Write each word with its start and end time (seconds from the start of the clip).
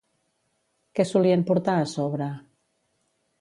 Què 0.99 1.05
solien 1.09 1.43
portar 1.51 1.77
a 1.83 1.85
sobre? 1.93 2.31